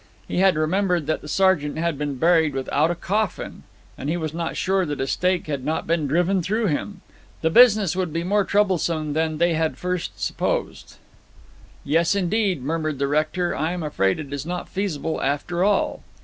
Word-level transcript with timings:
He 0.27 0.37
had 0.39 0.55
remembered 0.55 1.05
that 1.05 1.21
the 1.21 1.27
sergeant 1.27 1.77
had 1.77 1.95
been 1.95 2.15
buried 2.15 2.55
without 2.55 2.89
a 2.89 2.95
coffin, 2.95 3.61
and 3.99 4.09
he 4.09 4.17
was 4.17 4.33
not 4.33 4.57
sure 4.57 4.83
that 4.83 4.99
a 4.99 5.05
stake 5.05 5.45
had 5.45 5.63
not 5.63 5.85
been 5.85 6.07
driven 6.07 6.41
through 6.41 6.65
him. 6.65 7.01
The 7.41 7.51
business 7.51 7.95
would 7.95 8.11
be 8.11 8.23
more 8.23 8.43
troublesome 8.43 9.13
than 9.13 9.37
they 9.37 9.53
had 9.53 9.73
at 9.73 9.77
first 9.77 10.19
supposed. 10.19 10.95
'Yes, 11.83 12.15
indeed!' 12.15 12.63
murmured 12.63 12.97
the 12.97 13.05
rector. 13.07 13.55
'I 13.55 13.73
am 13.73 13.83
afraid 13.83 14.17
it 14.19 14.33
is 14.33 14.43
not 14.43 14.67
feasible 14.67 15.21
after 15.21 15.63
all.' 15.63 16.01